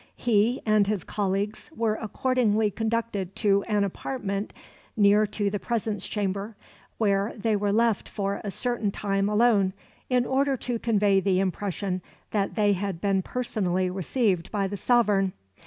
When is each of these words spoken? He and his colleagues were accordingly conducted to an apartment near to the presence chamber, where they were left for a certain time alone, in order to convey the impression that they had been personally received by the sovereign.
He 0.15 0.61
and 0.65 0.87
his 0.87 1.03
colleagues 1.03 1.69
were 1.75 1.93
accordingly 1.93 2.71
conducted 2.71 3.35
to 3.35 3.61
an 3.67 3.83
apartment 3.83 4.51
near 4.97 5.27
to 5.27 5.51
the 5.51 5.59
presence 5.59 6.07
chamber, 6.07 6.55
where 6.97 7.33
they 7.37 7.55
were 7.55 7.71
left 7.71 8.09
for 8.09 8.41
a 8.43 8.49
certain 8.49 8.89
time 8.89 9.29
alone, 9.29 9.73
in 10.09 10.25
order 10.25 10.57
to 10.57 10.79
convey 10.79 11.19
the 11.19 11.39
impression 11.39 12.01
that 12.31 12.55
they 12.55 12.73
had 12.73 12.99
been 12.99 13.21
personally 13.21 13.91
received 13.91 14.49
by 14.51 14.65
the 14.65 14.75
sovereign. 14.75 15.33